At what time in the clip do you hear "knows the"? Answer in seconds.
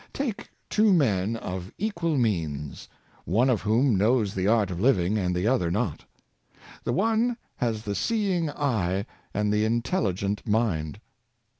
3.95-4.47